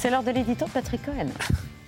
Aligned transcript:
C'est 0.00 0.08
l'heure 0.08 0.22
de 0.22 0.30
l'édito 0.30 0.64
Patrick 0.72 1.04
Cohen. 1.04 1.26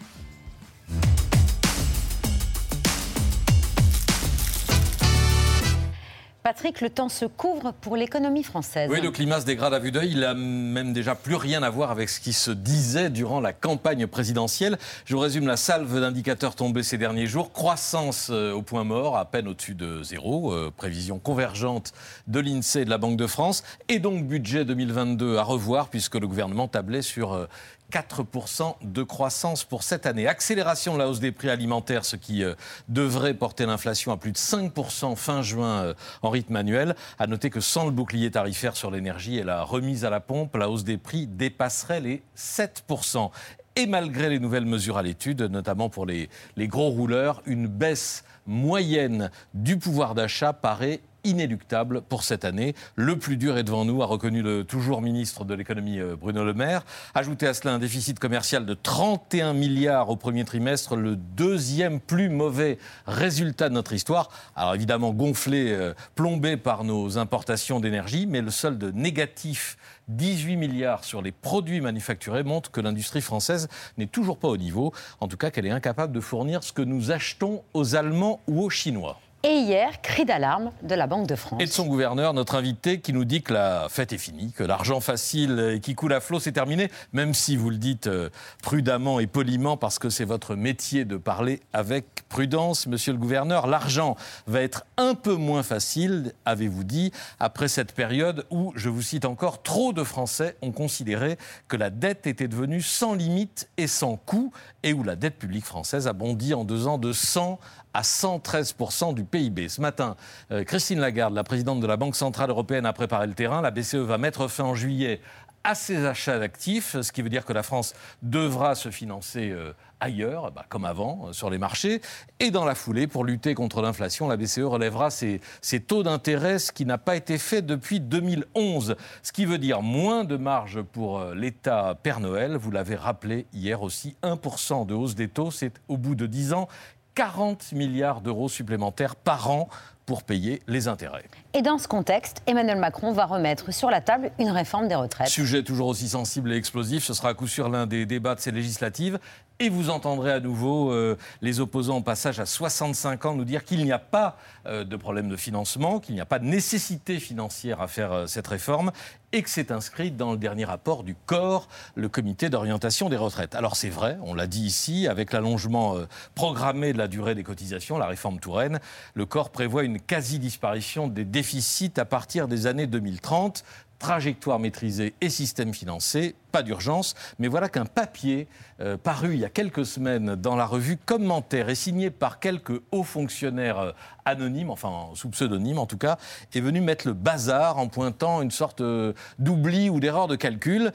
Patrick, 6.53 6.83
le 6.83 6.91
temps 6.91 7.09
se 7.09 7.25
couvre 7.25 7.73
pour 7.81 7.97
l'économie 7.97 8.43
française. 8.43 8.91
Oui, 8.93 9.01
le 9.01 9.11
climat 9.11 9.41
se 9.41 9.47
dégrade 9.47 9.73
à 9.73 9.79
vue 9.79 9.91
d'œil. 9.91 10.11
Il 10.11 10.21
n'a 10.21 10.35
même 10.35 10.93
déjà 10.93 11.15
plus 11.15 11.37
rien 11.37 11.63
à 11.63 11.71
voir 11.71 11.91
avec 11.91 12.11
ce 12.11 12.21
qui 12.21 12.35
se 12.35 12.51
disait 12.51 13.09
durant 13.09 13.41
la 13.41 13.55
campagne 13.55 14.07
présidentielle. 14.07 14.77
Je 15.07 15.15
vous 15.15 15.23
résume 15.23 15.47
la 15.47 15.57
salve 15.57 15.99
d'indicateurs 15.99 16.55
tombés 16.55 16.83
ces 16.83 16.99
derniers 16.99 17.27
jours. 17.27 17.55
Croissance 17.55 18.29
euh, 18.31 18.53
au 18.53 18.61
point 18.61 18.85
mort, 18.85 19.17
à 19.17 19.25
peine 19.25 19.49
au-dessus 19.49 19.75
de 19.75 20.03
zéro. 20.03 20.53
Euh, 20.53 20.71
prévision 20.77 21.19
convergente 21.19 21.95
de 22.27 22.39
l'INSEE 22.41 22.83
et 22.83 22.85
de 22.85 22.91
la 22.91 22.99
Banque 22.99 23.17
de 23.17 23.27
France. 23.27 23.65
Et 23.89 23.99
donc 23.99 24.27
budget 24.27 24.67
2022 24.67 25.39
à 25.39 25.45
revoir, 25.45 25.89
puisque 25.89 26.17
le 26.17 26.29
gouvernement 26.29 26.69
tablait 26.69 27.01
sur 27.01 27.33
euh, 27.33 27.47
4% 27.93 28.77
de 28.83 29.03
croissance 29.03 29.65
pour 29.65 29.83
cette 29.83 30.07
année. 30.07 30.27
Accélération 30.27 30.95
de 30.95 30.99
la 30.99 31.09
hausse 31.09 31.21
des 31.21 31.31
prix 31.31 31.51
alimentaires, 31.51 32.05
ce 32.05 32.17
qui 32.17 32.43
euh, 32.43 32.55
devrait 32.89 33.35
porter 33.35 33.67
l'inflation 33.67 34.13
à 34.13 34.17
plus 34.17 34.33
de 34.33 34.39
5% 34.39 35.15
fin 35.15 35.43
juin 35.43 35.83
euh, 35.83 35.95
rythme 36.43 36.57
annuel. 36.57 36.97
À 37.19 37.27
noter 37.27 37.51
que 37.51 37.61
sans 37.61 37.85
le 37.85 37.93
bouclier 37.93 38.31
tarifaire 38.31 38.77
sur 38.77 38.91
l'énergie 38.91 39.39
et 39.39 39.45
la 39.45 39.63
remise 39.63 40.05
à 40.05 40.11
la 40.11 40.21
pompe, 40.21 40.57
la 40.57 40.69
hausse 40.69 40.85
des 40.85 40.99
prix 40.99 41.29
dépasserait 41.29 42.01
les 42.01 42.23
7%. 42.37 43.31
Et 43.77 43.87
malgré 43.87 44.29
les 44.29 44.41
nouvelles 44.41 44.67
mesures 44.67 44.99
à 44.99 45.03
l'étude, 45.03 45.43
notamment 45.43 45.89
pour 45.89 46.05
les, 46.05 46.29
les 46.57 46.69
gros 46.69 46.91
rouleurs, 46.91 47.43
une 47.47 47.69
baisse 47.69 48.25
moyenne 48.47 49.31
du 49.55 49.79
pouvoir 49.79 50.15
d'achat 50.15 50.53
paraît 50.53 51.01
inéluctable 51.25 52.03
pour 52.03 52.23
cette 52.25 52.45
année. 52.45 52.75
Le 52.97 53.19
plus 53.19 53.37
dur 53.37 53.57
est 53.59 53.63
devant 53.63 53.85
nous, 53.85 54.03
a 54.03 54.07
reconnu 54.07 54.43
le 54.43 54.65
toujours 54.65 55.03
ministre 55.03 55.45
de 55.45 55.55
l'économie 55.55 55.99
euh, 55.99 56.17
Bruno 56.17 56.45
Le 56.45 56.55
Maire. 56.55 56.85
Ajoutez 57.15 57.47
à 57.47 57.55
cela 57.55 57.75
un 57.75 57.79
déficit 57.79 58.19
commercial 58.19 58.67
de 58.67 58.75
31 58.75 59.55
milliards 59.55 60.11
au 60.11 60.17
premier 60.17 60.45
trimestre, 60.45 60.97
le 60.97 61.17
deuxième 61.17 62.01
plus 62.01 62.29
mauvais 62.29 62.79
résultat 63.07 63.69
de 63.69 63.75
notre 63.75 63.93
histoire. 63.93 64.31
Alors 64.57 64.75
évidemment 64.75 65.13
gonflé, 65.13 65.73
euh, 65.73 65.95
plombé 66.15 66.57
par 66.57 66.85
nos 66.85 67.19
importations 67.19 67.81
d'énergie, 67.81 68.27
mais 68.27 68.41
le 68.41 68.51
solde 68.51 68.93
négatif 68.95 69.77
18 70.09 70.57
milliards 70.57 71.05
sur 71.05 71.23
les 71.23 71.33
produits 71.33 71.81
manufacturés 71.81 72.43
montre 72.43 72.71
que 72.71 72.81
l'industrie 72.81 73.21
française 73.21 73.69
n'est 73.99 74.07
toujours 74.07 74.39
pas 74.39 74.49
au 74.49 74.57
niveau, 74.57 74.93
en 75.21 75.29
tout 75.29 75.37
cas 75.37 75.51
qu'elle 75.51 75.67
est 75.67 75.71
incapable 75.71 76.13
de 76.13 76.21
fournir 76.21 76.63
ce 76.63 76.73
que 76.73 76.83
nous 76.83 77.11
achetons 77.11 77.63
aux 77.75 77.95
Allemands 77.95 78.41
ou 78.47 78.63
aux 78.63 78.71
Chinois. 78.71 79.21
Et 79.45 79.55
hier, 79.55 80.01
cri 80.03 80.25
d'alarme 80.25 80.71
de 80.85 80.95
la 80.95 81.09
Banque 81.09 81.27
de 81.27 81.35
France. 81.35 81.61
Et 81.61 81.65
de 81.65 81.71
son 81.71 81.87
gouverneur, 81.87 82.33
notre 82.33 82.55
invité, 82.55 83.01
qui 83.01 83.13
nous 83.13 83.25
dit 83.25 83.43
que 83.43 83.53
la 83.53 83.89
fête 83.91 84.13
est 84.13 84.19
finie, 84.19 84.53
que 84.53 84.63
l'argent 84.63 85.01
facile 85.01 85.81
qui 85.83 85.97
coule 85.97 86.13
à 86.13 86.21
flot, 86.21 86.39
c'est 86.39 86.53
terminé, 86.53 86.93
même 87.13 87.35
si 87.35 87.57
vous 87.57 87.69
le 87.69 87.77
dites 87.77 88.07
euh, 88.07 88.31
prudemment 88.63 89.19
et 89.19 89.27
poliment, 89.27 89.77
parce 89.77 89.99
que 89.99 90.11
c'est 90.11 90.25
votre 90.25 90.55
métier 90.55 91.05
de 91.05 91.17
parler 91.17 91.59
avec 91.73 92.22
prudence, 92.33 92.87
monsieur 92.87 93.13
le 93.13 93.19
gouverneur. 93.19 93.67
L'argent 93.67 94.17
va 94.47 94.63
être 94.63 94.87
un 94.97 95.15
peu 95.15 95.35
moins 95.35 95.63
facile, 95.63 96.33
avez-vous 96.47 96.83
dit, 96.83 97.13
après 97.39 97.69
cette 97.69 97.93
période 97.93 98.47
où, 98.51 98.73
je 98.75 98.89
vous 98.89 99.03
cite 99.03 99.27
encore, 99.27 99.63
trop 99.63 99.93
de 99.93 100.03
Français 100.03 100.57
ont 100.63 100.73
considéré 100.73 101.37
que 101.69 101.77
la 101.77 101.91
dette 101.91 102.27
était 102.27 102.49
devenue 102.49 102.81
sans 102.81 103.13
limite 103.13 103.69
et 103.77 103.87
sans 103.87 104.17
coût, 104.17 104.51
et 104.83 104.95
où 104.95 105.03
la 105.03 105.15
dette 105.15 105.37
publique 105.37 105.67
française 105.67 106.09
a 106.09 106.15
bondi 106.15 106.55
en 106.55 106.65
deux 106.65 106.87
ans 106.87 106.97
de 106.97 107.13
100 107.13 107.61
à 107.93 108.01
113% 108.01 109.13
du 109.13 109.25
PIB. 109.25 109.69
Ce 109.69 109.83
matin, 109.83 110.17
euh, 110.53 110.65
Christine 110.65 111.01
Lagarde, 111.01 111.35
la 111.35 111.45
présidente 111.45 111.81
de 111.81 111.87
la 111.87 111.99
Banque 111.99 112.17
Centrale 112.17 112.49
Européenne, 112.49 112.87
a 112.87 112.95
préparé 112.95 113.27
le 113.27 113.35
terrain. 113.35 113.61
La 113.61 113.71
BCE 113.71 113.97
va 113.97 114.17
mettre 114.17 114.49
fin 114.49 114.65
en 114.65 114.75
juillet 114.75 115.21
à 115.65 115.75
ses 115.75 116.05
achats 116.07 116.39
d'actifs, 116.39 117.01
ce 117.01 117.13
qui 117.13 117.23
veut 117.23 117.29
dire 117.29 117.45
que 117.45 117.53
la 117.53 117.63
France 117.63 117.95
devra 118.23 118.75
se 118.75 118.91
financer 118.91 119.51
euh, 119.51 119.73
ailleurs, 120.01 120.51
bah, 120.51 120.65
comme 120.69 120.85
avant, 120.85 121.29
euh, 121.29 121.33
sur 121.33 121.51
les 121.51 121.59
marchés. 121.59 122.01
Et 122.41 122.51
dans 122.51 122.65
la 122.65 122.75
foulée, 122.75 123.07
pour 123.07 123.25
lutter 123.25 123.55
contre 123.55 123.81
l'inflation, 123.83 124.29
la 124.29 124.37
BCE 124.37 124.61
relèvera 124.61 125.11
ses, 125.11 125.41
ses 125.61 125.81
taux 125.81 126.03
d'intérêt, 126.03 126.59
ce 126.59 126.73
qui 126.73 126.85
n'a 126.85 126.99
pas 126.99 127.17
été 127.17 127.39
fait 127.39 127.63
depuis 127.63 128.01
2011. 128.01 128.97
Ce 129.23 129.33
qui 129.33 129.45
veut 129.45 129.59
dire 129.59 129.83
moins 129.83 130.25
de 130.25 130.37
marge 130.37 130.83
pour 130.83 131.21
euh, 131.21 131.35
l'État 131.35 131.97
Père 132.03 132.21
Noël. 132.21 132.57
Vous 132.57 132.71
l'avez 132.71 132.97
rappelé 132.97 133.47
hier 133.53 133.83
aussi, 133.83 134.17
1% 134.23 134.87
de 134.87 134.95
hausse 134.95 135.15
des 135.15 135.29
taux, 135.29 135.51
c'est 135.51 135.73
au 135.89 135.97
bout 135.97 136.15
de 136.15 136.27
10 136.27 136.53
ans 136.55 136.69
40 137.15 137.73
milliards 137.73 138.23
d'euros 138.23 138.49
supplémentaires 138.49 139.17
par 139.17 139.51
an 139.51 139.69
pour 140.07 140.23
payer 140.23 140.63
les 140.67 140.89
intérêts. 140.89 141.25
Et 141.55 141.63
dans 141.63 141.79
ce 141.79 141.89
contexte, 141.89 142.43
Emmanuel 142.47 142.79
Macron 142.79 143.13
va 143.13 143.27
remettre 143.27 143.73
sur 143.73 143.91
la 143.91 144.01
table 144.01 144.31
une 144.39 144.51
réforme 144.51 144.89
des 144.89 144.95
retraites. 144.95 145.29
Sujet 145.29 145.63
toujours 145.63 145.89
aussi 145.89 146.09
sensible 146.09 146.53
et 146.53 146.57
explosif, 146.57 147.05
ce 147.05 147.15
sera 147.15 147.31
à 147.31 147.35
coup 147.35 147.47
sûr 147.47 147.69
l'un 147.69 147.87
des 147.87 148.07
débats 148.07 148.35
de 148.35 148.41
ces 148.41 148.51
législatives. 148.51 149.19
Et 149.59 149.69
vous 149.69 149.91
entendrez 149.91 150.33
à 150.33 150.41
nouveau 150.41 150.91
euh, 150.91 151.17
les 151.41 151.61
opposants 151.61 151.97
en 151.97 152.03
passage 152.03 152.41
à 152.41 152.47
65 152.47 153.27
ans 153.27 153.35
nous 153.35 153.45
dire 153.45 153.65
qu'il 153.65 153.85
n'y 153.85 153.93
a 153.93 153.99
pas 153.99 154.37
euh, 154.67 154.83
de 154.83 154.97
problème 154.97 155.29
de 155.29 155.37
financement, 155.37 156.01
qu'il 156.01 156.15
n'y 156.15 156.21
a 156.21 156.27
pas 156.27 156.41
de 156.41 156.47
nécessité 156.47 157.21
financière 157.21 157.81
à 157.81 157.87
faire 157.87 158.13
euh, 158.13 158.27
cette 158.27 158.49
réforme 158.49 158.91
et 159.33 159.43
que 159.43 159.51
c'est 159.51 159.71
inscrit 159.71 160.11
dans 160.11 160.33
le 160.33 160.39
dernier 160.39 160.65
rapport 160.65 161.05
du 161.05 161.15
COR, 161.27 161.69
le 161.95 162.09
comité 162.09 162.51
d'orientation 162.51 163.09
des 163.09 163.17
retraites. 163.17 163.55
Alors 163.55 163.77
c'est 163.77 163.89
vrai, 163.89 164.19
on 164.23 164.35
l'a 164.35 164.47
dit 164.47 164.63
ici, 164.63 165.09
avec 165.09 165.33
l'allongement 165.33 165.97
euh, 165.97 166.07
programmé 166.35 166.93
de 166.93 166.99
la 166.99 167.09
durée 167.09 167.35
des 167.35 167.43
cotisations, 167.43 167.99
la 167.99 168.07
réforme 168.07 168.39
Touraine, 168.39 168.79
le 169.15 169.27
COR 169.27 169.51
prévoit 169.51 169.85
une 169.85 169.92
quasi-disparition 170.01 171.09
des 171.09 171.25
déficits 171.25 171.93
à 171.99 172.05
partir 172.05 172.49
des 172.49 172.67
années 172.67 172.87
2030 172.87 173.65
trajectoire 174.03 174.59
maîtrisée 174.59 175.15
et 175.21 175.31
système 175.31 175.73
financé, 175.73 176.35
pas 176.51 176.65
d'urgence. 176.65 177.15
Mais 177.39 177.47
voilà 177.47 177.69
qu'un 177.69 177.87
papier 177.87 178.49
euh, 178.81 178.97
paru 178.97 179.35
il 179.35 179.41
y 179.41 179.45
a 179.45 179.49
quelques 179.49 179.87
semaines 179.87 180.35
dans 180.35 180.57
la 180.57 180.67
revue 180.67 180.97
Commentaire 180.97 181.69
et 181.69 181.77
signé 181.77 182.11
par 182.11 182.41
quelques 182.41 182.83
hauts 182.91 183.05
fonctionnaires 183.05 183.79
euh, 183.79 183.93
anonymes, 184.25 184.71
enfin 184.71 184.91
sous 185.15 185.29
pseudonyme 185.31 185.79
en 185.79 185.87
tout 185.87 185.99
cas, 185.99 186.19
est 186.53 186.61
venu 186.61 186.81
mettre 186.81 187.07
le 187.07 187.15
bazar 187.15 187.79
en 187.79 187.87
pointant 187.87 188.43
une 188.43 188.51
sorte 188.51 188.81
euh, 188.81 189.13
d'oubli 189.39 189.89
ou 189.89 190.01
d'erreur 190.01 190.27
de 190.27 190.37
calcul. 190.37 190.93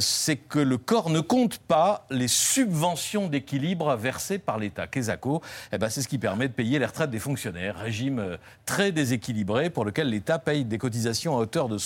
C'est 0.00 0.36
que 0.36 0.58
le 0.58 0.76
corps 0.76 1.08
ne 1.08 1.20
compte 1.20 1.58
pas 1.58 2.06
les 2.10 2.28
subventions 2.28 3.28
d'équilibre 3.28 3.96
versées 3.96 4.38
par 4.38 4.58
l'État. 4.58 4.86
Quesaco, 4.86 5.40
eh 5.72 5.78
ben, 5.78 5.88
c'est 5.88 6.02
ce 6.02 6.08
qui 6.08 6.18
permet 6.18 6.48
de 6.48 6.52
payer 6.52 6.78
les 6.78 6.84
retraites 6.86 7.10
des 7.10 7.18
fonctionnaires, 7.18 7.76
régime 7.76 8.36
très 8.66 8.92
déséquilibré 8.92 9.70
pour 9.70 9.86
lequel 9.86 10.10
l'État 10.10 10.38
paye 10.38 10.66
des 10.66 10.78
cotisations 10.78 11.36
à 11.36 11.40
hauteur 11.40 11.68
de 11.68 11.78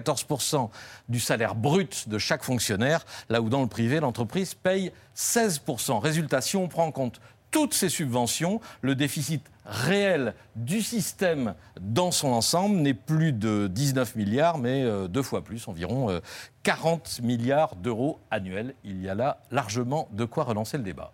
74% 0.00 0.70
du 1.08 1.20
salaire 1.20 1.54
brut 1.54 2.08
de 2.08 2.18
chaque 2.18 2.42
fonctionnaire, 2.42 3.04
là 3.28 3.40
où 3.40 3.48
dans 3.48 3.62
le 3.62 3.68
privé, 3.68 4.00
l'entreprise 4.00 4.54
paye 4.54 4.92
16%. 5.16 5.98
Résultat, 5.98 6.40
si 6.40 6.56
on 6.56 6.68
prend 6.68 6.86
en 6.86 6.92
compte 6.92 7.20
toutes 7.50 7.74
ces 7.74 7.88
subventions, 7.88 8.60
le 8.82 8.94
déficit 8.94 9.42
réel 9.64 10.34
du 10.54 10.82
système 10.82 11.54
dans 11.80 12.10
son 12.10 12.28
ensemble 12.28 12.76
n'est 12.76 12.94
plus 12.94 13.32
de 13.32 13.68
19 13.68 14.14
milliards, 14.16 14.58
mais 14.58 14.82
euh, 14.82 15.08
deux 15.08 15.22
fois 15.22 15.42
plus, 15.42 15.66
environ 15.66 16.10
euh, 16.10 16.20
40 16.62 17.20
milliards 17.22 17.74
d'euros 17.76 18.20
annuels. 18.30 18.74
Il 18.84 19.02
y 19.02 19.08
a 19.08 19.14
là 19.14 19.38
largement 19.50 20.08
de 20.12 20.24
quoi 20.24 20.44
relancer 20.44 20.76
le 20.76 20.84
débat. 20.84 21.12